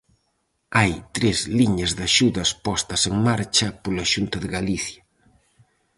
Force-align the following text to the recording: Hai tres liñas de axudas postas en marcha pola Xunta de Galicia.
Hai 0.77 0.91
tres 1.15 1.37
liñas 1.59 1.91
de 1.97 2.03
axudas 2.09 2.49
postas 2.65 3.01
en 3.09 3.15
marcha 3.27 3.67
pola 3.83 4.05
Xunta 4.11 4.37
de 4.43 4.49
Galicia. 4.55 5.01